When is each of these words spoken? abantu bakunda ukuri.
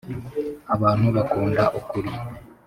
abantu 0.75 1.07
bakunda 1.15 1.63
ukuri. 1.79 2.11